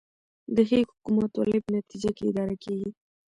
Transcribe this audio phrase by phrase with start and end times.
[0.55, 2.89] د ښې حکومتولې په نتیجه کې اداره کیږي